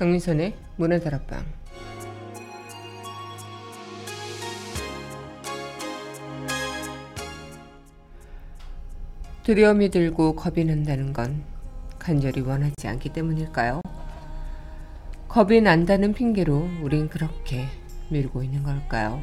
강민선의 0.00 0.54
문화다락방 0.76 1.44
두려움이 9.42 9.90
들고 9.90 10.36
겁이 10.36 10.64
난다는 10.64 11.12
건 11.12 11.44
간절히 11.98 12.40
원하지 12.40 12.88
않기 12.88 13.10
때문일까요? 13.10 13.82
겁이 15.28 15.60
난다는 15.60 16.14
핑계로 16.14 16.66
우린 16.82 17.10
그렇게 17.10 17.66
밀고 18.08 18.42
있는 18.42 18.62
걸까요? 18.62 19.22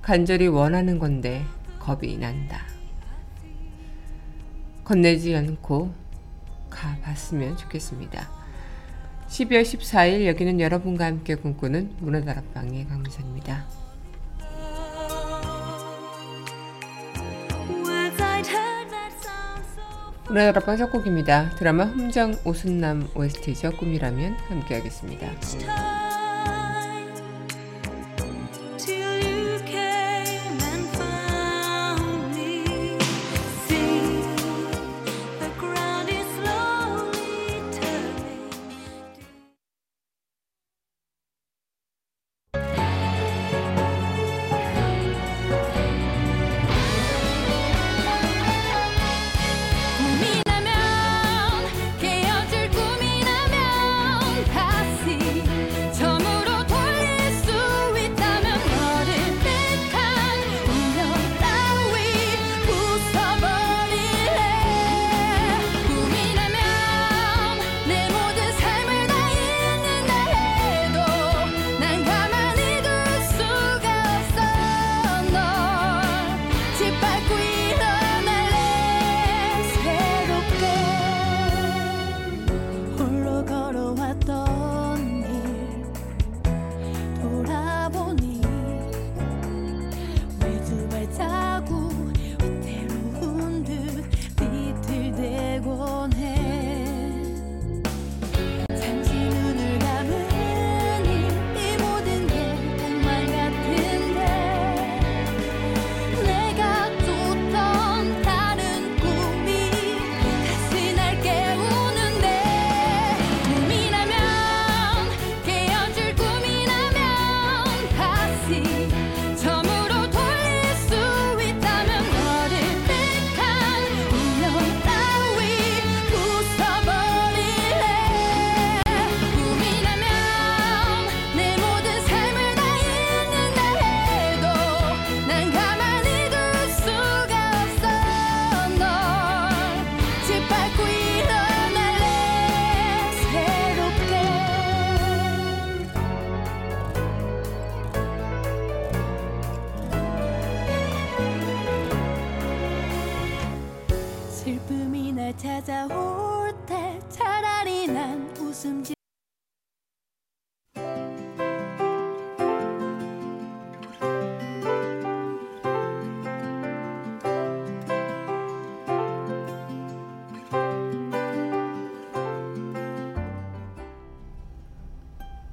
간절히 0.00 0.46
원하는 0.46 0.98
건데 0.98 1.44
겁이 1.78 2.16
난다. 2.16 2.62
건네지 4.84 5.36
않고 5.36 5.92
가봤으면 6.70 7.58
좋겠습니다. 7.58 8.37
12월 9.28 9.62
14일 9.62 10.26
여기는 10.26 10.60
여러분과 10.60 11.04
함께 11.06 11.34
꿈꾸는 11.34 11.96
문화다락방의 12.00 12.86
강미선입니다. 12.86 13.66
문화다락방 20.28 20.76
첫 20.76 20.90
곡입니다. 20.90 21.50
드라마 21.56 21.84
흠정 21.84 22.34
오순남 22.44 23.08
OST죠. 23.14 23.72
꿈이라면 23.76 24.34
함께하겠습니다. 24.48 25.97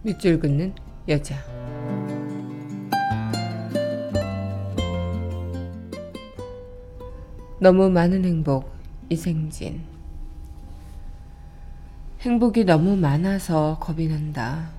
밑줄 0.05 0.39
긋는 0.39 0.71
여자 1.07 1.35
너무 7.59 7.89
많은 7.89 8.23
행복 8.23 8.71
이생진 9.09 9.81
행복이 12.21 12.66
너무 12.66 12.95
많아서 12.95 13.79
겁이 13.79 14.07
난다. 14.07 14.69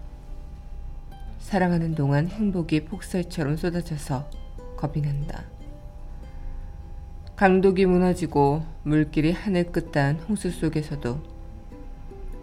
사랑하는 1.41 1.97
동안 1.97 2.28
행복이 2.28 2.84
폭설처럼 2.84 3.56
쏟아져서 3.56 4.31
겁이 4.76 5.00
난다. 5.00 5.43
강독이 7.34 7.87
무너지고 7.87 8.64
물길이 8.84 9.32
하늘 9.32 9.72
끝단 9.72 10.20
홍수 10.28 10.53
속에서도 10.53 11.20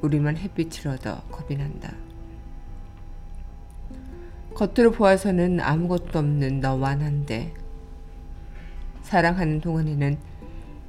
우리만 0.01 0.35
햇빛을 0.35 0.91
얻어 0.91 1.21
겁이 1.31 1.57
난다. 1.57 1.93
겉으로 4.55 4.91
보아서는 4.91 5.59
아무것도 5.59 6.19
없는 6.19 6.59
너와 6.59 6.95
난데 6.95 7.53
사랑하는 9.01 9.61
동안에는 9.61 10.17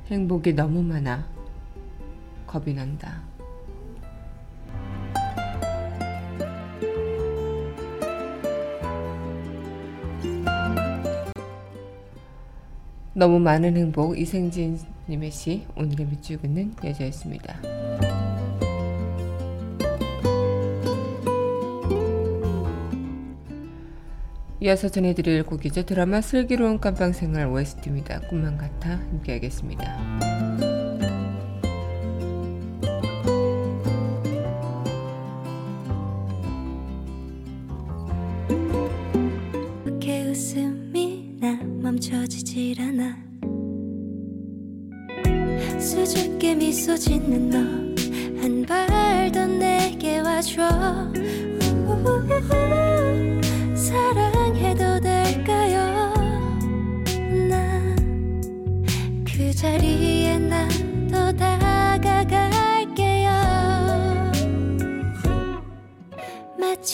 행복이 0.09 0.53
너무 0.53 0.83
많아 0.83 1.27
겁이 2.47 2.75
난다. 2.75 3.23
너무 13.17 13.39
많은 13.39 13.77
행복 13.77 14.19
이생진님의 14.19 15.31
시 15.31 15.67
오늘의 15.77 16.07
밑줄 16.07 16.39
긋는 16.39 16.75
여자였습니다. 16.85 17.74
이어서 24.65 24.89
전해드릴 24.89 25.43
곡이죠. 25.43 25.83
드라마 25.85 26.23
슬기로운 26.23 26.81
깜빵생활 26.81 27.49
OST입니다. 27.49 28.21
꿈만 28.21 28.57
같아 28.57 28.93
함께 28.93 29.33
하겠습니다. 29.33 29.85
웃음이 40.31 41.37
나 41.41 41.61
멈춰지질 41.63 42.81
않아 42.81 43.17
수줍게 45.79 46.55
미소 46.55 46.97
짓는 46.97 47.51
너 47.51 47.84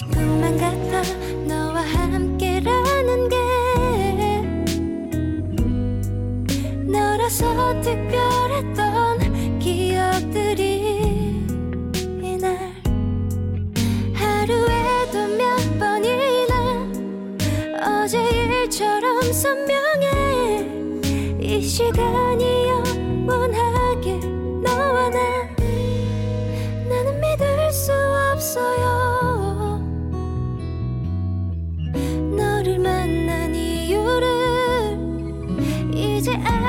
꿈만 0.08 0.56
같아 0.56 1.02
너와 1.47 1.82
함께라는 1.82 3.29
게 3.29 3.37
너라서 6.91 7.81
특별했던 7.82 9.58
기억들이 9.58 11.44
이날 12.23 12.56
하루에도 14.14 15.29
몇 15.37 15.79
번이나 15.79 16.88
어제 18.02 18.19
일처럼 18.23 19.20
선명해 19.32 20.67
이 21.41 21.61
시간 21.61 22.30
이제 36.31 36.38
알 36.44 36.61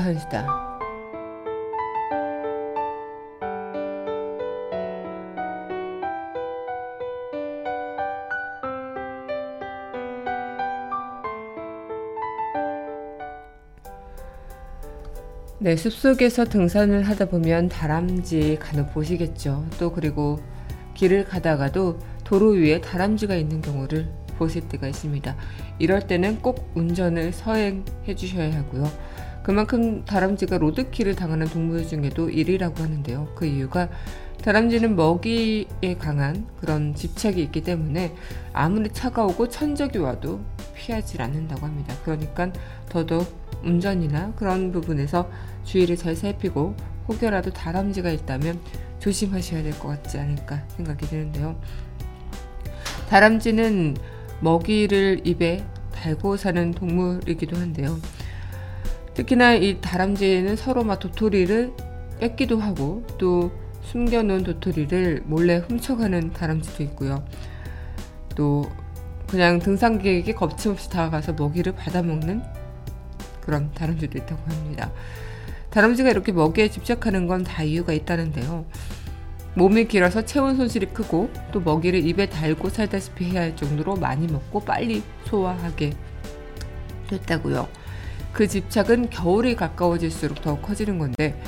수다. 0.00 0.64
네, 15.64 15.76
숲속에서 15.76 16.44
등산을 16.44 17.04
하다 17.04 17.30
보면 17.30 17.70
다람쥐 17.70 18.58
간혹 18.60 18.92
보시겠죠. 18.92 19.64
또 19.78 19.92
그리고 19.92 20.38
길을 20.92 21.24
가다가도 21.24 21.98
도로 22.22 22.50
위에 22.50 22.82
다람쥐가 22.82 23.34
있는 23.34 23.62
경우를 23.62 24.06
보실 24.36 24.68
때가 24.68 24.88
있습니다. 24.88 25.34
이럴 25.78 26.06
때는 26.06 26.42
꼭 26.42 26.70
운전을 26.74 27.32
서행해 27.32 28.14
주셔야 28.14 28.54
하고요. 28.54 28.84
그만큼 29.44 30.04
다람쥐가 30.06 30.56
로드킬을 30.56 31.14
당하는 31.14 31.46
동물 31.46 31.86
중에도 31.86 32.28
1위라고 32.28 32.78
하는데요. 32.78 33.28
그 33.36 33.44
이유가 33.44 33.90
다람쥐는 34.42 34.96
먹이에 34.96 35.96
강한 35.98 36.46
그런 36.60 36.94
집착이 36.94 37.42
있기 37.42 37.62
때문에 37.62 38.14
아무리 38.54 38.90
차가우고 38.90 39.50
천적이 39.50 39.98
와도 39.98 40.40
피하지 40.74 41.20
않는다고 41.20 41.66
합니다. 41.66 41.94
그러니까 42.04 42.50
더더욱 42.88 43.26
운전이나 43.62 44.32
그런 44.34 44.72
부분에서 44.72 45.30
주의를 45.64 45.96
잘 45.96 46.16
살피고 46.16 46.74
혹여라도 47.06 47.52
다람쥐가 47.52 48.10
있다면 48.10 48.58
조심하셔야 48.98 49.62
될 49.62 49.72
것 49.78 49.88
같지 49.88 50.18
않을까 50.18 50.62
생각이 50.68 51.06
드는데요. 51.06 51.60
다람쥐는 53.10 53.96
먹이를 54.40 55.20
입에 55.24 55.62
달고 55.92 56.38
사는 56.38 56.70
동물이기도 56.72 57.56
한데요. 57.58 57.98
특히나 59.14 59.54
이 59.54 59.80
다람쥐는 59.80 60.56
서로 60.56 60.82
막 60.84 60.98
도토리를 60.98 61.72
뺏기도 62.18 62.58
하고 62.58 63.04
또 63.18 63.52
숨겨놓은 63.82 64.44
도토리를 64.44 65.22
몰래 65.26 65.56
훔쳐가는 65.58 66.32
다람쥐도 66.32 66.82
있고요. 66.84 67.24
또 68.34 68.64
그냥 69.28 69.58
등산객에게 69.58 70.34
거침없이 70.34 70.90
다가가서 70.90 71.34
먹이를 71.34 71.72
받아먹는 71.74 72.42
그런 73.40 73.70
다람쥐도 73.72 74.18
있다고 74.18 74.42
합니다. 74.50 74.90
다람쥐가 75.70 76.10
이렇게 76.10 76.32
먹이에 76.32 76.68
집착하는 76.68 77.26
건 77.26 77.44
다 77.44 77.62
이유가 77.62 77.92
있다는데요. 77.92 78.64
몸이 79.54 79.86
길어서 79.86 80.24
체온 80.24 80.56
손실이 80.56 80.86
크고 80.86 81.30
또 81.52 81.60
먹이를 81.60 82.04
입에 82.06 82.28
달고 82.28 82.70
살다시피 82.70 83.26
해야 83.26 83.42
할 83.42 83.54
정도로 83.56 83.94
많이 83.96 84.26
먹고 84.26 84.60
빨리 84.60 85.02
소화하게 85.26 85.92
됐다고요. 87.08 87.68
그 88.34 88.48
집착은 88.48 89.10
겨울이 89.10 89.54
가까워질수록 89.54 90.42
더 90.42 90.60
커지는 90.60 90.98
건데 90.98 91.40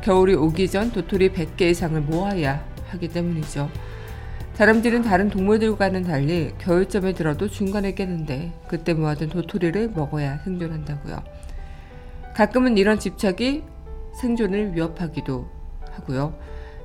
겨울이 0.00 0.34
오기 0.34 0.70
전 0.70 0.90
도토리 0.90 1.32
100개 1.32 1.62
이상을 1.70 2.00
모아야 2.00 2.64
하기 2.88 3.08
때문이죠. 3.08 3.70
다람쥐는 4.56 5.02
다른 5.02 5.28
동물들과는 5.28 6.02
달리 6.02 6.52
겨울쯤에 6.58 7.12
들어도 7.12 7.48
중간에 7.48 7.92
깨는데 7.92 8.52
그때 8.68 8.94
모아둔 8.94 9.28
도토리를 9.28 9.90
먹어야 9.90 10.38
생존한다고요. 10.38 11.22
가끔은 12.34 12.78
이런 12.78 12.98
집착이 12.98 13.62
생존을 14.14 14.74
위협하기도 14.74 15.46
하고요. 15.92 16.34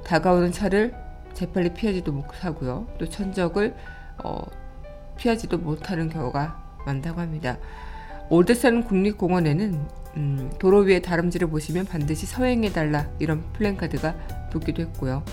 다가오는 0.04 0.52
차를 0.52 0.94
재빨리 1.34 1.74
피하지도 1.74 2.12
못하고요. 2.12 2.88
또 2.98 3.08
천적을 3.08 3.74
어, 4.24 4.42
피하지도 5.18 5.58
못하는 5.60 6.10
경우가 6.10 6.82
많다고 6.86 7.22
합니다. 7.22 7.58
올드산 8.30 8.84
국립공원에는 8.84 10.06
음, 10.18 10.52
도로 10.60 10.80
위에 10.80 11.00
다람쥐를 11.00 11.50
보시면 11.50 11.86
반드시 11.86 12.26
서행해달라 12.26 13.10
이런 13.20 13.44
플랜카드가 13.54 14.50
붙기도 14.52 14.82
했고요. 14.84 15.24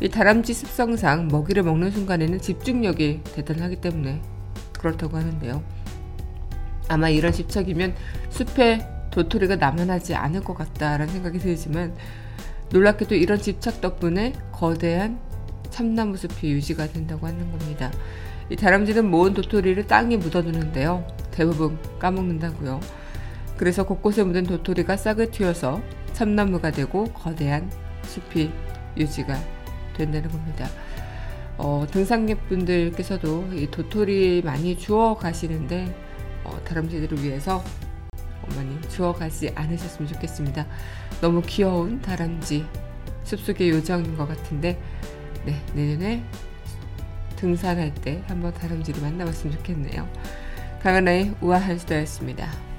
이 0.00 0.08
다람쥐 0.08 0.54
습성상 0.54 1.28
먹이를 1.28 1.62
먹는 1.62 1.90
순간에는 1.90 2.40
집중력이 2.40 3.22
대단하기 3.34 3.76
때문에 3.80 4.20
그렇다고 4.78 5.16
하는데요. 5.16 5.62
아마 6.88 7.08
이런 7.08 7.32
집착이면 7.32 7.94
숲에 8.30 8.86
도토리가 9.10 9.56
남아나지 9.56 10.14
않을 10.14 10.42
것 10.42 10.54
같다라는 10.54 11.12
생각이 11.12 11.38
들지만 11.38 11.94
놀랍게도 12.70 13.14
이런 13.14 13.40
집착 13.40 13.80
덕분에 13.80 14.32
거대한 14.50 15.20
참나무 15.70 16.16
숲이 16.16 16.50
유지가 16.50 16.86
된다고 16.86 17.26
하는 17.26 17.50
겁니다. 17.50 17.90
이 18.50 18.56
다람쥐는 18.56 19.08
모은 19.08 19.34
도토리를 19.34 19.86
땅에 19.86 20.16
묻어두는데요. 20.16 21.06
대부분 21.30 21.78
까먹는다고요. 21.98 22.80
그래서 23.56 23.84
곳곳에 23.84 24.22
묻은 24.24 24.44
도토리가 24.44 24.96
싹을 24.96 25.30
틔워서 25.30 25.80
참나무가 26.12 26.70
되고 26.70 27.04
거대한 27.04 27.70
숲이 28.04 28.50
유지가 28.96 29.38
된다는 29.96 30.30
겁니다. 30.30 30.68
어, 31.58 31.86
등산객분들께서도 31.90 33.50
이 33.54 33.70
도토리 33.70 34.42
많이 34.44 34.76
주워 34.76 35.16
가시는데 35.16 35.94
어, 36.44 36.58
다람쥐들을 36.64 37.22
위해서 37.22 37.62
많이 38.56 38.80
주워 38.88 39.12
가지 39.12 39.50
않으셨으면 39.54 40.08
좋겠습니다. 40.12 40.66
너무 41.20 41.42
귀여운 41.46 42.00
다람쥐 42.00 42.64
숲속의 43.24 43.70
요정인 43.70 44.16
것 44.16 44.26
같은데 44.26 44.80
네, 45.44 45.60
내년에 45.74 46.24
등산할 47.42 47.92
때 47.92 48.22
한번 48.28 48.54
다람쥐를 48.54 49.02
만나봤으면 49.02 49.56
좋겠네요. 49.56 50.08
강은하의 50.80 51.34
우아한 51.40 51.76
수다였습니다. 51.76 52.71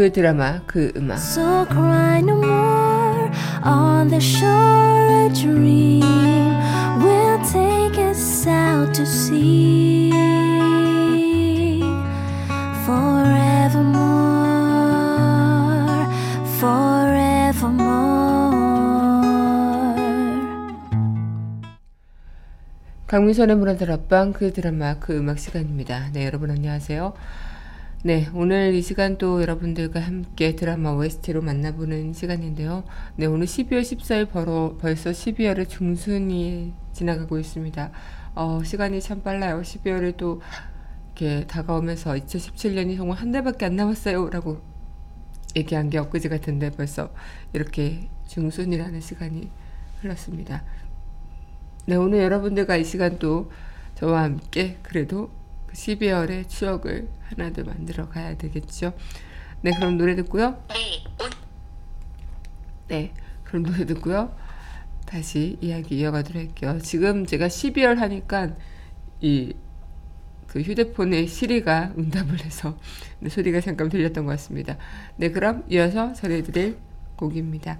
그그 0.00 0.12
드라마 0.12 0.62
그 0.66 0.90
음악 0.96 1.18
So 1.18 1.66
cry 1.68 2.20
no 2.20 2.38
more 2.42 3.30
on 3.62 4.08
the 4.08 4.18
shore 4.18 5.26
a 5.26 5.28
dream 5.28 6.00
will 7.04 7.38
take 7.44 7.98
us 8.08 8.46
out 8.46 8.94
to 8.94 9.04
sea 9.04 10.10
forevermore 12.86 14.16
forevermore 16.56 18.00
강민선의 23.06 23.56
문화들 23.56 23.92
앞방 23.92 24.32
그 24.32 24.54
드라마 24.54 24.98
그 24.98 25.14
음악 25.18 25.38
시간입니다. 25.38 26.08
네 26.14 26.24
여러분 26.24 26.50
안녕하세요. 26.50 27.12
네 28.02 28.30
오늘 28.32 28.72
이 28.72 28.80
시간 28.80 29.18
또 29.18 29.42
여러분들과 29.42 30.00
함께 30.00 30.56
드라마 30.56 30.92
OST로 30.92 31.42
만나보는 31.42 32.14
시간인데요. 32.14 32.82
네 33.16 33.26
오늘 33.26 33.44
12월 33.46 33.82
14일 33.82 34.30
벌어, 34.30 34.74
벌써 34.80 35.10
12월의 35.10 35.68
중순이 35.68 36.72
지나가고 36.94 37.38
있습니다. 37.38 37.90
어, 38.36 38.62
시간이 38.64 39.02
참 39.02 39.22
빨라요. 39.22 39.60
12월에 39.60 40.16
또 40.16 40.40
이렇게 41.14 41.46
다가오면서 41.46 42.12
2017년이 42.14 42.96
정말 42.96 43.18
한 43.18 43.32
달밖에 43.32 43.66
안 43.66 43.76
남았어요 43.76 44.30
라고 44.30 44.62
얘기한 45.54 45.90
게 45.90 45.98
엊그제 45.98 46.30
같은데 46.30 46.70
벌써 46.70 47.12
이렇게 47.52 48.08
중순이라는 48.28 48.98
시간이 49.02 49.50
흘렀습니다. 50.00 50.64
네, 51.84 51.96
오늘 51.96 52.20
여러분들과 52.20 52.76
이 52.76 52.84
시간 52.84 53.18
또 53.18 53.50
저와 53.96 54.22
함께 54.22 54.78
그래도 54.82 55.28
그 55.70 55.74
12월의 55.74 56.48
추억을 56.48 57.08
하나도 57.28 57.64
만들어 57.64 58.08
가야 58.08 58.36
되겠죠. 58.36 58.92
네, 59.62 59.70
그럼 59.76 59.96
노래 59.96 60.16
듣고요. 60.16 60.60
네, 62.88 63.14
그럼 63.44 63.62
노래 63.62 63.86
듣고요. 63.86 64.34
다시 65.06 65.56
이야기 65.60 65.98
이어가도록 65.98 66.42
할게요. 66.42 66.78
지금 66.82 67.24
제가 67.24 67.46
12월 67.46 67.96
하니까 67.96 68.50
이 69.20 69.54
그 70.50 70.60
휴대폰에 70.60 71.26
시리가 71.26 71.92
응답을 71.96 72.44
해서 72.44 72.76
네, 73.20 73.28
소리가 73.28 73.60
잠깐 73.60 73.88
들렸던 73.88 74.26
것 74.26 74.32
같습니다. 74.32 74.76
네, 75.16 75.30
그럼 75.30 75.64
이어서 75.70 76.12
전해드릴 76.12 76.76
곡입니다. 77.14 77.78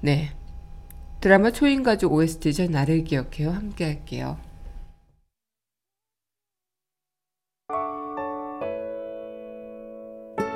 네. 0.00 0.30
드라마 1.20 1.50
초인가족 1.50 2.10
OST죠. 2.10 2.68
나를 2.68 3.04
기억해요. 3.04 3.50
함께 3.50 3.84
할게요. 3.84 4.38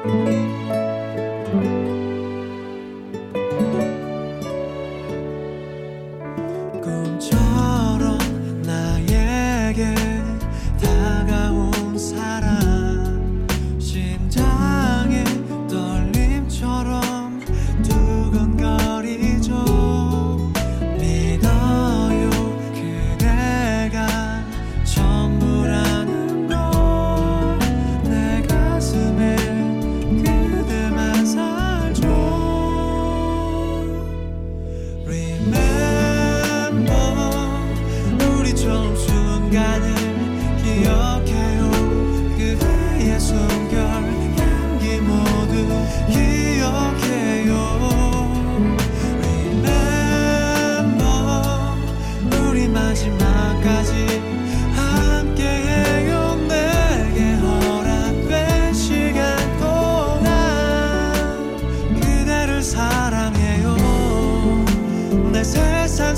꿈처 0.09 0.48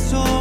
세 0.09 0.40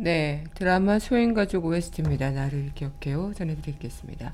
네, 0.00 0.44
드라마 0.54 0.98
소인가족 1.00 1.64
OST입니다. 1.66 2.30
나를 2.30 2.70
기억해요. 2.74 3.32
전해드리겠습니다. 3.34 4.32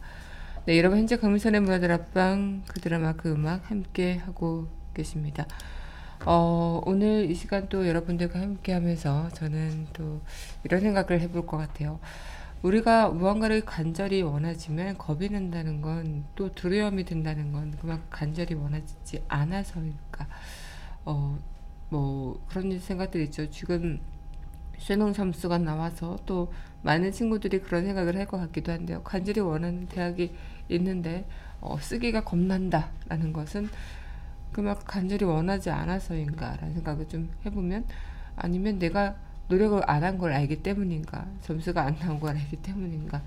네, 0.66 0.78
여러분 0.78 0.98
현재 0.98 1.16
강민선의 1.16 1.60
문화들 1.62 1.90
앞방 1.90 2.64
그 2.68 2.80
드라마 2.80 3.14
그 3.14 3.30
음악 3.32 3.70
함께 3.70 4.16
하고 4.18 4.68
계십니다. 4.92 5.46
어, 6.26 6.82
오늘 6.86 7.30
이 7.30 7.34
시간 7.34 7.68
또 7.70 7.88
여러분들과 7.88 8.40
함께 8.40 8.72
하면서 8.74 9.28
저는 9.30 9.88
또 9.94 10.20
이런 10.64 10.80
생각을 10.82 11.20
해볼 11.22 11.46
것 11.46 11.56
같아요. 11.56 11.98
우리가 12.62 13.08
무언가를 13.10 13.62
간절히 13.64 14.22
원하지만 14.22 14.98
겁이 14.98 15.28
난다는 15.30 15.80
건 15.82 16.24
또 16.36 16.52
두려움이 16.52 17.04
든다는 17.04 17.52
건 17.52 17.76
그만큼 17.80 18.06
간절히 18.10 18.54
원하지 18.54 19.22
않아서일까. 19.28 20.28
어, 21.06 21.38
뭐 21.90 22.44
그런 22.48 22.78
생각들이 22.78 23.24
있죠. 23.24 23.48
지금 23.50 24.00
수능 24.78 25.12
점수가 25.12 25.58
나와서 25.58 26.18
또 26.26 26.52
많은 26.82 27.12
친구들이 27.12 27.60
그런 27.60 27.84
생각을 27.84 28.16
할 28.16 28.26
것 28.26 28.38
같기도 28.38 28.72
한데요. 28.72 29.02
간절히 29.02 29.40
원하는 29.40 29.86
대학이 29.86 30.34
있는데 30.68 31.26
어, 31.60 31.78
쓰기가 31.80 32.24
겁난다라는 32.24 33.32
것은 33.32 33.68
그만큼 34.52 34.84
간절히 34.86 35.24
원하지 35.24 35.70
않아서인가라는 35.70 36.74
생각을 36.74 37.08
좀 37.08 37.30
해보면 37.44 37.84
아니면 38.36 38.78
내가 38.78 39.16
노력을 39.48 39.80
안 39.90 40.02
한 40.04 40.18
걸 40.18 40.32
알기 40.32 40.62
때문인가 40.62 41.26
점수가 41.42 41.82
안 41.82 41.96
나온 41.98 42.20
걸 42.20 42.36
알기 42.36 42.56
때문인가 42.56 43.22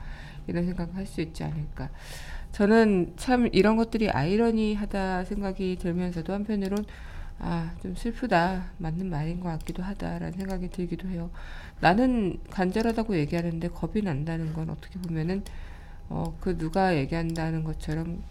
이런 0.47 0.65
생각을 0.65 0.95
할 0.95 1.05
수 1.05 1.21
있지 1.21 1.43
않을까 1.43 1.89
저는 2.53 3.13
참 3.17 3.49
이런 3.51 3.75
것들이 3.77 4.09
아이러니하다 4.09 5.25
생각이 5.25 5.77
들면서도 5.79 6.33
한편으론 6.33 6.85
아, 7.39 7.75
좀 7.81 7.95
슬프다. 7.95 8.71
맞는 8.77 9.09
말인 9.09 9.39
것 9.39 9.49
같기도 9.49 9.83
하다라는 9.83 10.31
생각이 10.33 10.69
들기도 10.69 11.07
해요. 11.09 11.29
나는 11.79 12.39
간절하다고 12.49 13.17
얘기하는데 13.17 13.67
겁이 13.69 14.01
난다는 14.03 14.53
건 14.53 14.69
어떻게 14.69 14.99
보면은 14.99 15.43
어, 16.09 16.35
그 16.39 16.57
누가 16.57 16.95
얘기한다는 16.95 17.63
것처럼 17.63 18.23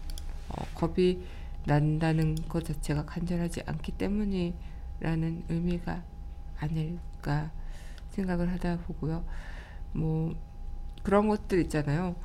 어, 0.49 0.65
겁이 0.73 1.21
난다는 1.65 2.35
것 2.35 2.65
자체가 2.65 3.05
간절하지 3.05 3.63
않기 3.65 3.93
때문이라는 3.93 5.43
의미가 5.49 6.03
아닐까 6.59 7.51
생각을 8.09 8.51
하다 8.53 8.79
보고요. 8.79 9.23
뭐 9.93 10.35
그런 11.03 11.27
것들 11.27 11.59
있잖아요. 11.61 12.15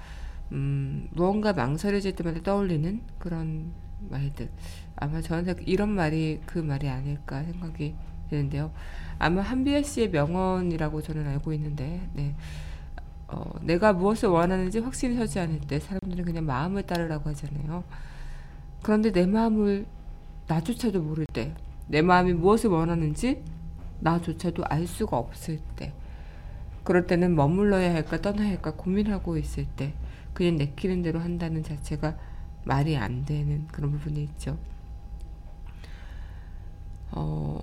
음, 0.52 1.08
무언가 1.12 1.52
망설여질 1.52 2.14
때마다 2.16 2.42
떠올리는 2.42 3.00
그런 3.18 3.72
말들. 4.08 4.50
아마 4.96 5.20
저한테 5.20 5.56
이런 5.66 5.90
말이 5.90 6.40
그 6.46 6.58
말이 6.58 6.88
아닐까 6.88 7.42
생각이 7.42 7.94
되는데요. 8.30 8.72
아마 9.18 9.42
한비애 9.42 9.82
씨의 9.82 10.10
명언이라고 10.10 11.02
저는 11.02 11.26
알고 11.26 11.52
있는데, 11.52 12.08
네. 12.14 12.34
어, 13.28 13.58
내가 13.62 13.92
무엇을 13.92 14.28
원하는지 14.28 14.80
확신이 14.80 15.16
서지 15.16 15.38
않을 15.40 15.60
때 15.62 15.80
사람들은 15.80 16.24
그냥 16.24 16.44
마음을 16.44 16.82
따르라고 16.82 17.30
하잖아요. 17.30 17.84
그런데 18.82 19.10
내 19.10 19.26
마음을 19.26 19.86
나조차도 20.48 21.00
모를 21.00 21.24
때, 21.32 21.54
내 21.88 22.02
마음이 22.02 22.34
무엇을 22.34 22.70
원하는지 22.70 23.42
나조차도 24.00 24.64
알 24.66 24.86
수가 24.86 25.16
없을 25.16 25.60
때, 25.76 25.92
그럴 26.84 27.06
때는 27.06 27.34
머물러야 27.36 27.94
할까 27.94 28.20
떠나야 28.20 28.48
할까 28.48 28.72
고민하고 28.72 29.38
있을 29.38 29.66
때, 29.76 29.94
그냥 30.34 30.56
내키는 30.56 31.02
대로 31.02 31.20
한다는 31.20 31.62
자체가 31.62 32.16
말이 32.64 32.96
안 32.96 33.24
되는 33.24 33.66
그런 33.68 33.92
부분이 33.92 34.22
있죠. 34.24 34.58
어, 37.10 37.58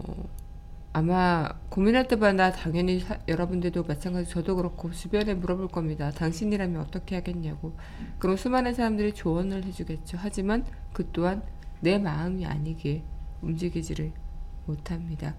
아마 0.91 1.49
고민할 1.69 2.07
때마다 2.07 2.51
당연히 2.51 2.99
사, 2.99 3.19
여러분들도 3.27 3.83
마찬가지 3.83 4.29
저도 4.29 4.55
그렇고 4.55 4.91
주변에 4.91 5.33
물어볼 5.33 5.67
겁니다. 5.67 6.11
당신이라면 6.11 6.81
어떻게 6.81 7.15
하겠냐고. 7.15 7.73
그럼 8.17 8.37
수많은 8.37 8.73
사람들이 8.73 9.13
조언을 9.13 9.65
해주겠죠. 9.65 10.17
하지만 10.19 10.65
그 10.93 11.09
또한 11.11 11.43
내 11.79 11.97
마음이 11.97 12.45
아니기에 12.45 13.03
움직이지를 13.41 14.11
못합니다. 14.65 15.35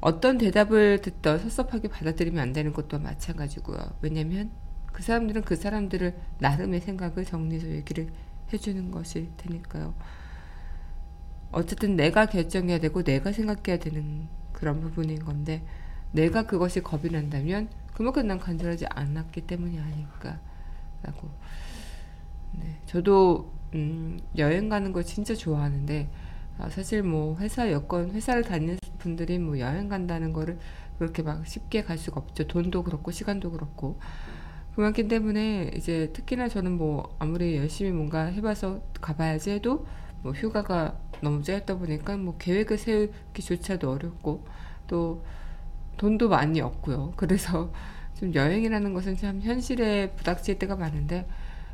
어떤 0.00 0.36
대답을 0.36 1.00
듣던 1.00 1.38
섭섭하게 1.38 1.88
받아들이면 1.88 2.42
안 2.42 2.52
되는 2.52 2.72
것도 2.72 2.98
마찬가지고요. 2.98 3.78
왜냐면 4.00 4.50
그 4.92 5.02
사람들은 5.02 5.42
그 5.42 5.56
사람들을 5.56 6.14
나름의 6.38 6.80
생각을 6.80 7.24
정리해서 7.24 7.68
얘기를 7.68 8.12
해주는 8.52 8.90
것일 8.90 9.30
테니까요. 9.36 9.94
어쨌든 11.50 11.96
내가 11.96 12.26
결정해야 12.26 12.78
되고 12.78 13.02
내가 13.02 13.32
생각해야 13.32 13.78
되는 13.78 14.28
그런 14.52 14.80
부분인 14.80 15.24
건데 15.24 15.62
내가 16.12 16.46
그것이 16.46 16.82
겁이 16.82 17.10
난다면 17.10 17.68
그만큼 17.94 18.26
난 18.26 18.38
간절하지 18.38 18.86
않았기 18.86 19.42
때문이 19.42 19.78
아닐까라고. 19.78 21.30
네, 22.52 22.78
저도 22.86 23.52
음, 23.74 24.20
여행 24.36 24.68
가는 24.68 24.92
걸 24.92 25.04
진짜 25.04 25.34
좋아하는데 25.34 26.08
아, 26.58 26.68
사실 26.68 27.02
뭐 27.02 27.36
회사 27.38 27.70
여건 27.70 28.10
회사를 28.10 28.42
다니는 28.42 28.78
분들이 28.98 29.38
뭐 29.38 29.58
여행 29.58 29.88
간다는 29.88 30.32
거를 30.32 30.58
그렇게 30.98 31.22
막 31.22 31.46
쉽게 31.46 31.82
갈 31.82 31.98
수가 31.98 32.20
없죠. 32.20 32.46
돈도 32.46 32.82
그렇고 32.84 33.10
시간도 33.10 33.50
그렇고 33.50 33.98
그렇기 34.76 35.08
때문에 35.08 35.70
이제 35.76 36.10
특히나 36.12 36.48
저는 36.48 36.72
뭐 36.78 37.14
아무리 37.18 37.56
열심히 37.56 37.90
뭔가 37.92 38.24
해봐서 38.24 38.80
가봐야지 39.00 39.50
해도 39.50 39.86
뭐 40.22 40.32
휴가가 40.32 40.96
너무 41.20 41.42
짧다 41.42 41.76
보니까 41.78 42.16
뭐 42.16 42.36
계획을 42.38 42.78
세우기조차도 42.78 43.90
어렵고 43.90 44.44
또 44.86 45.24
돈도 45.98 46.28
많이 46.28 46.60
없고요. 46.60 47.12
그래서 47.18 47.72
좀 48.14 48.34
여행이라는 48.34 48.94
것은 48.94 49.16
참 49.16 49.40
현실에 49.42 50.12
부닥칠 50.12 50.58
때가 50.58 50.76
많은데 50.76 51.26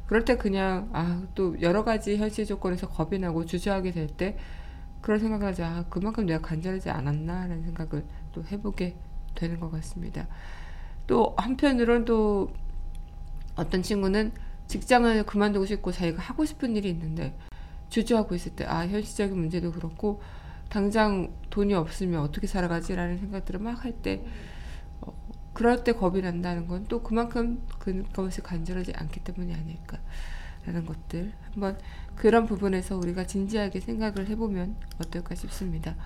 그럴 0.07 0.25
때 0.25 0.37
그냥 0.37 0.91
아 0.93 1.23
또 1.35 1.61
여러 1.63 1.85
가지 1.85 2.17
현실 2.17 2.47
조건에서 2.47 2.89
겁이 2.89 3.19
나고 3.21 3.45
주저하게 3.47 3.93
될 3.93 4.09
때 4.09 4.37
그런 5.01 5.21
생각을 5.21 5.49
하자 5.49 5.67
아, 5.69 5.85
그만큼 5.91 6.27
내가 6.27 6.41
간절하지 6.41 6.91
않았나라는 6.91 7.63
생각을 7.65 8.05
또 8.33 8.45
해보게 8.45 8.97
되는 9.35 9.61
것 9.61 9.71
같습니다. 9.71 10.27
또 11.07 11.35
한편으로는 11.39 12.05
또 12.05 12.51
어떤 13.59 13.83
친구는 13.83 14.33
직장을 14.69 15.25
그만두고 15.27 15.67
싶고 15.67 15.93
자기가 15.93 16.23
하고 16.23 16.45
싶은 16.45 16.77
일이 16.77 16.91
있는데 16.91 17.37
주저하고 17.91 18.35
있을 18.35 18.53
때, 18.55 18.65
아, 18.67 18.87
현실적인 18.87 19.37
문제도 19.39 19.73
그렇고, 19.73 20.21
당장 20.69 21.33
돈이 21.51 21.75
없으면 21.75 22.21
어떻게 22.21 22.47
살아가지라는 22.47 23.19
생각들을 23.19 23.61
막 23.61 23.85
할 23.85 23.93
때, 23.93 24.25
어, 25.01 25.13
그럴 25.55 25.85
때 25.85 25.93
겁이 25.93 26.21
난다는 26.23 26.67
건 26.69 26.87
또 26.89 27.03
그만큼 27.03 27.63
그것이 27.79 28.43
간절하지 28.43 28.93
않기 28.97 29.21
때문이 29.25 29.55
아닐까라는 29.55 30.87
것들. 30.87 31.33
한번 31.53 31.79
그런 32.17 32.47
부분에서 32.47 32.97
우리가 32.99 33.27
진지하게 33.27 33.81
생각을 33.81 34.29
해보면 34.29 34.77
어떨까 35.01 35.35
싶습니다. 35.35 35.97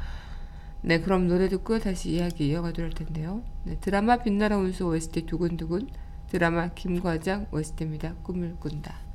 네, 0.82 1.00
그럼 1.00 1.28
노래 1.28 1.48
듣고 1.48 1.78
다시 1.78 2.12
이야기 2.12 2.48
이어가도록 2.48 2.90
할 2.98 3.06
텐데요. 3.06 3.42
네, 3.64 3.78
드라마 3.80 4.18
빛나라 4.18 4.56
운수 4.58 4.86
OST 4.86 5.26
두근두근, 5.26 5.88
드라마 6.32 6.68
김과장 6.68 7.46
OST입니다. 7.52 8.14
꿈을 8.22 8.56
꾼다. 8.58 9.11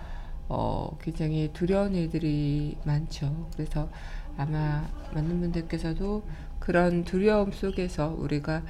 어, 0.48 0.96
굉장히 1.02 1.50
두려운 1.52 1.94
일들이 1.94 2.76
많죠. 2.84 3.48
그래서 3.54 3.88
아마 4.36 4.88
많은 5.12 5.40
분들께서도 5.40 6.22
그런 6.58 7.04
두려움 7.04 7.52
속에서 7.52 8.14
우리가 8.18 8.62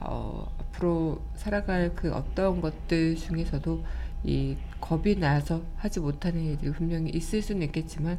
어, 0.00 0.52
앞으로 0.58 1.22
살아갈 1.36 1.94
그 1.94 2.12
어떤 2.12 2.60
것들 2.60 3.16
중에서도 3.16 3.84
이 4.24 4.56
겁이 4.80 5.16
나서 5.18 5.62
하지 5.76 6.00
못하는 6.00 6.42
일들이 6.42 6.72
분명히 6.72 7.10
있을 7.10 7.42
수는 7.42 7.62
있겠지만 7.62 8.18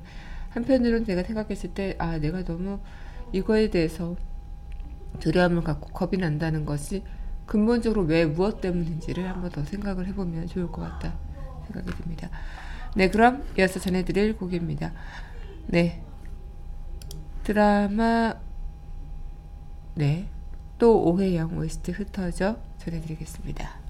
한편으로는 0.53 1.05
내가 1.05 1.23
생각했을 1.23 1.73
때 1.73 1.95
아 1.99 2.17
내가 2.17 2.43
너무 2.43 2.79
이거에 3.31 3.69
대해서 3.69 4.15
두려움을 5.19 5.63
갖고 5.63 5.89
겁이 5.89 6.17
난다는 6.21 6.65
것이 6.65 7.03
근본적으로 7.45 8.03
왜 8.03 8.25
무엇 8.25 8.61
때문인지를 8.61 9.27
한번 9.27 9.51
더 9.51 9.63
생각을 9.63 10.07
해보면 10.07 10.47
좋을 10.47 10.71
것 10.71 10.81
같다 10.81 11.13
생각이 11.67 11.91
듭니다. 12.01 12.29
네 12.95 13.09
그럼 13.09 13.43
이어서 13.57 13.79
전해드릴 13.79 14.37
곡입니다. 14.37 14.93
네 15.67 16.01
드라마 17.43 18.35
네 19.95 20.33
또 20.83 21.01
오해영 21.01 21.57
OST 21.57 21.93
흩어져 21.93 22.57
전해드리겠습니다. 22.79 23.83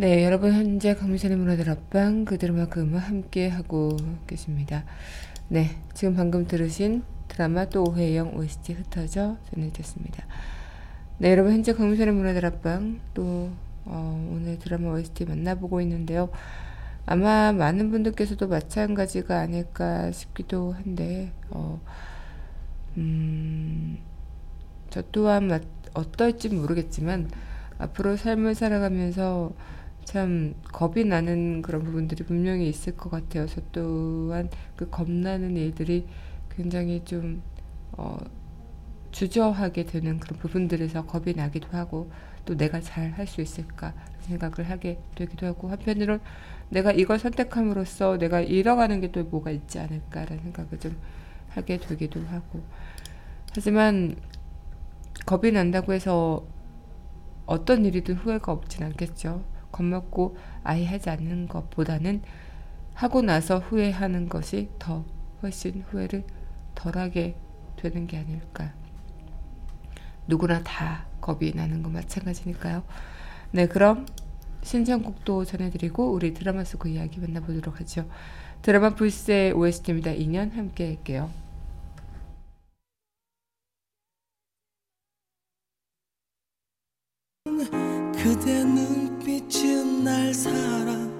네, 0.00 0.24
여러분 0.24 0.54
현재 0.54 0.94
강민선의 0.94 1.36
문화들 1.36 1.68
앞방 1.68 2.24
그들과 2.24 2.70
그 2.70 2.90
함께 2.96 3.50
하고 3.50 3.98
계십니다. 4.26 4.82
네, 5.48 5.76
지금 5.92 6.16
방금 6.16 6.46
들으신 6.46 7.02
드라마 7.28 7.66
또 7.66 7.84
오해영 7.84 8.34
OST 8.34 8.72
흩어져 8.72 9.36
전해졌습니다. 9.50 10.24
네, 11.18 11.30
여러분 11.30 11.52
현재 11.52 11.74
강민선의 11.74 12.14
문화들 12.14 12.46
앞방 12.46 13.00
또 13.12 13.50
어, 13.84 14.32
오늘 14.32 14.58
드라마 14.58 14.90
OST 14.92 15.26
만나보고 15.26 15.82
있는데요. 15.82 16.30
아마 17.04 17.52
많은 17.52 17.90
분들께서도 17.90 18.48
마찬가지가 18.48 19.38
아닐까 19.38 20.10
싶기도 20.12 20.72
한데 20.72 21.30
어, 21.50 21.78
음, 22.96 23.98
저 24.88 25.02
또한 25.12 25.62
어떨지 25.92 26.48
모르겠지만 26.48 27.28
앞으로 27.76 28.16
삶을 28.16 28.54
살아가면서 28.54 29.52
참 30.04 30.54
겁이 30.72 31.04
나는 31.04 31.62
그런 31.62 31.84
부분들이 31.84 32.24
분명히 32.24 32.68
있을 32.68 32.96
것 32.96 33.10
같아요. 33.10 33.46
저 33.46 33.60
또한 33.72 34.48
그 34.76 34.88
겁나는 34.90 35.56
일들이 35.56 36.06
굉장히 36.50 37.04
좀 37.04 37.42
어, 37.92 38.18
주저하게 39.12 39.84
되는 39.84 40.18
그런 40.20 40.38
부분들에서 40.38 41.06
겁이 41.06 41.34
나기도 41.34 41.68
하고 41.76 42.10
또 42.44 42.56
내가 42.56 42.80
잘 42.80 43.12
할 43.12 43.26
수 43.26 43.40
있을까 43.40 43.94
생각을 44.22 44.70
하게 44.70 44.98
되기도 45.16 45.46
하고 45.46 45.68
한편으로 45.70 46.18
내가 46.70 46.92
이걸 46.92 47.18
선택함으로써 47.18 48.18
내가 48.18 48.40
잃어가는 48.40 49.00
게 49.00 49.10
또 49.12 49.24
뭐가 49.24 49.50
있지 49.50 49.78
않을까라는 49.78 50.42
생각을 50.44 50.78
좀 50.78 50.96
하게 51.50 51.78
되기도 51.78 52.20
하고 52.28 52.62
하지만 53.54 54.16
겁이 55.26 55.52
난다고 55.52 55.92
해서 55.92 56.44
어떤 57.46 57.84
일이든 57.84 58.14
후회가 58.16 58.52
없진 58.52 58.84
않겠죠. 58.84 59.42
겁먹고 59.80 60.36
아예 60.62 60.84
하지 60.84 61.08
않는 61.10 61.48
것보다는 61.48 62.22
하고 62.94 63.22
나서 63.22 63.58
후회하는 63.58 64.28
것이 64.28 64.68
더 64.78 65.04
훨씬 65.42 65.82
후회를 65.88 66.24
덜하게 66.74 67.34
되는 67.76 68.06
게 68.06 68.18
아닐까. 68.18 68.74
누구나 70.26 70.62
다 70.62 71.06
겁이 71.20 71.52
나는 71.54 71.82
건 71.82 71.94
마찬가지니까요. 71.94 72.84
네, 73.52 73.66
그럼 73.66 74.06
신청곡도 74.62 75.46
전해드리고 75.46 76.12
우리 76.12 76.34
드라마 76.34 76.62
속 76.64 76.80
그 76.80 76.88
이야기 76.88 77.18
만나보도록 77.20 77.80
하죠. 77.80 78.06
드라마 78.60 78.90
불새 78.94 79.50
OST입니다. 79.52 80.12
2년 80.12 80.52
함께 80.52 80.86
할게요. 80.88 81.30
그대 88.22 88.64
눈빛은 88.64 88.89
날 90.10 90.34
사랑했네요 90.34 91.10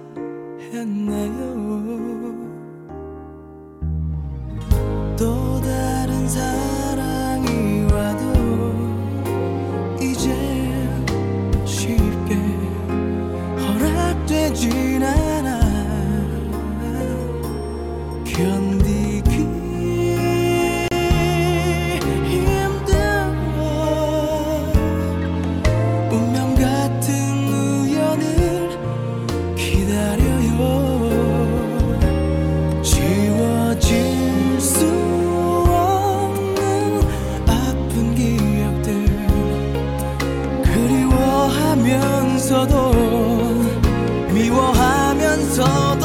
미워하면서도 44.33 46.05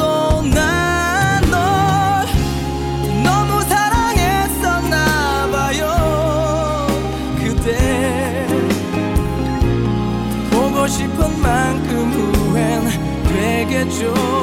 난널 0.54 2.26
너무 3.24 3.62
사랑했었나 3.62 5.50
봐요. 5.50 6.86
그대 7.40 8.46
보고 10.52 10.86
싶은 10.86 11.40
만큼 11.42 12.12
후회는 12.12 12.92
되겠죠 13.24 14.35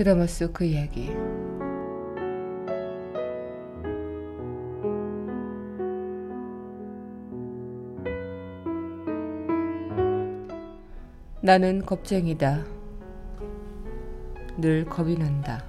드라마 0.00 0.26
속 0.26 0.54
그 0.54 0.64
이야기 0.64 1.10
나는 11.42 11.84
겁쟁이다. 11.84 12.64
늘 14.56 14.86
겁이 14.86 15.18
난다. 15.18 15.62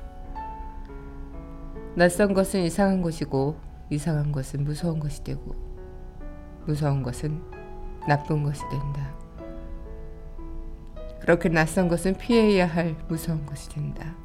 낯선 1.98 2.34
것은 2.34 2.62
이상한 2.62 3.02
것이고 3.02 3.58
이상한 3.90 4.32
것은 4.32 4.64
무서운 4.64 5.02
것이 5.02 5.22
되고 5.26 5.54
무서운 6.66 7.04
것은 7.04 7.44
나쁜 8.08 8.44
것이 8.44 8.62
된다. 8.70 9.14
그렇게 11.22 11.50
낯선 11.50 11.88
것은 11.88 12.16
피해야 12.18 12.66
할 12.66 12.96
무서운 13.08 13.46
것이 13.46 13.70
된다. 13.70 14.16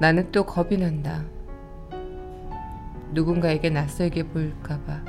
나는 0.00 0.32
또 0.32 0.44
겁이 0.44 0.78
난다. 0.78 1.24
누군가에게 3.12 3.68
낯설게 3.68 4.22
보일까봐, 4.24 5.04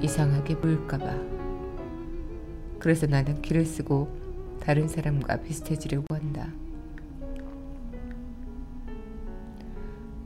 이상하게 0.00 0.56
보일까봐. 0.56 1.14
그래서 2.78 3.06
나는 3.06 3.40
길을 3.42 3.66
쓰고 3.66 4.08
다른 4.60 4.88
사람과 4.88 5.36
비슷해지려고 5.42 6.14
한다. 6.14 6.48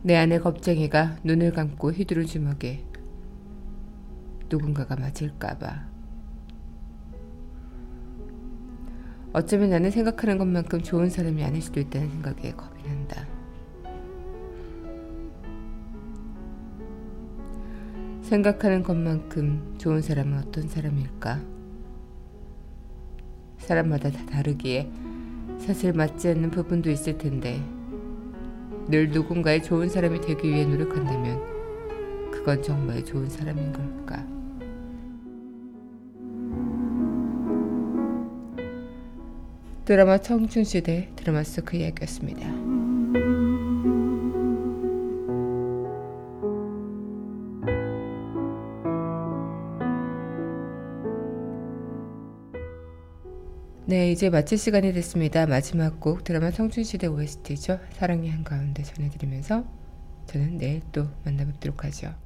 내 0.02 0.16
안의 0.16 0.40
겁쟁이가 0.40 1.16
눈을 1.24 1.52
감고 1.52 1.90
휘두른 1.90 2.26
주먹에 2.26 2.84
누군가가 4.48 4.94
맞을까봐. 4.94 5.95
어쩌면 9.36 9.68
나는 9.68 9.90
생각하는 9.90 10.38
것만큼 10.38 10.80
좋은 10.80 11.10
사람이 11.10 11.44
아닐 11.44 11.60
수도 11.60 11.78
있다는 11.78 12.08
생각에 12.08 12.52
겁이 12.52 12.82
난다. 12.86 13.26
생각하는 18.22 18.82
것만큼 18.82 19.74
좋은 19.76 20.00
사람은 20.00 20.38
어떤 20.38 20.66
사람일까? 20.66 21.42
사람마다 23.58 24.10
다 24.10 24.24
다르기에 24.24 24.90
사실 25.58 25.92
맞지 25.92 26.28
않는 26.28 26.50
부분도 26.50 26.90
있을 26.90 27.18
텐데 27.18 27.62
늘 28.88 29.10
누군가의 29.10 29.62
좋은 29.62 29.90
사람이 29.90 30.22
되기 30.22 30.48
위해 30.48 30.64
노력한다면 30.64 32.30
그건 32.30 32.62
정말 32.62 33.04
좋은 33.04 33.28
사람인 33.28 33.70
걸까? 33.70 34.35
드라마 39.86 40.18
청춘시대 40.18 41.10
드라마 41.14 41.44
속 41.44 41.66
그 41.66 41.76
이야기였습니다. 41.76 42.44
네, 53.84 54.10
이제 54.10 54.28
마칠 54.28 54.58
시간이 54.58 54.92
됐습니다. 54.92 55.46
마지막 55.46 56.00
곡 56.00 56.24
드라마 56.24 56.50
청춘시대 56.50 57.06
OST죠. 57.06 57.78
사랑의 57.92 58.30
한가운데 58.30 58.82
전해드리면서 58.82 59.64
저는 60.26 60.58
내일 60.58 60.82
또 60.90 61.06
만나뵙도록 61.24 61.84
하죠. 61.84 62.25